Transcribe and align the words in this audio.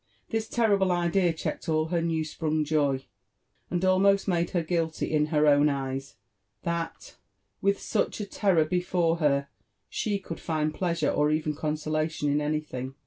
This 0.29 0.49
ter 0.49 0.75
rible 0.75 0.89
idea 0.89 1.31
checked 1.31 1.69
all 1.69 1.89
her 1.89 2.01
new 2.01 2.25
*sprung 2.25 2.65
joy, 2.65 3.05
and 3.69 3.85
almost 3.85 4.27
made 4.27 4.49
her 4.49 4.63
guilty 4.63 5.11
in 5.13 5.27
her 5.27 5.45
own 5.45 5.69
eyes, 5.69 6.15
that, 6.63 7.17
with 7.61 7.79
such 7.79 8.19
a 8.19 8.25
terror 8.25 8.65
before 8.65 9.17
her, 9.17 9.47
she 9.89 10.19
oouJd 10.19 10.39
find 10.39 10.73
pleasure 10.73 11.11
or 11.11 11.29
even 11.29 11.53
consolation 11.53 12.31
in 12.31 12.41
anything. 12.41 12.95